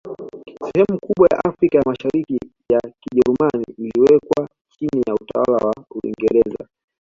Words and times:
Sehemu 0.65 0.97
kubwa 0.99 1.27
ya 1.31 1.41
Afrika 1.49 1.77
ya 1.77 1.83
Mashariki 1.85 2.39
ya 2.71 2.79
Kijerumani 3.01 3.65
iliwekwa 3.77 4.47
chini 4.69 5.03
ya 5.07 5.15
utawala 5.15 5.65
wa 5.67 5.73
Uingereza 5.89 6.67